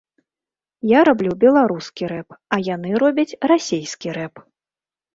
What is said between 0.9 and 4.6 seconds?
Я раблю беларускі рэп, а яны робяць расейскі рэп.